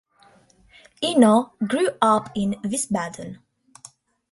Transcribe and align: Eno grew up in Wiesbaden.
Eno 1.03 1.53
grew 1.67 1.89
up 2.01 2.31
in 2.33 2.53
Wiesbaden. 2.63 3.37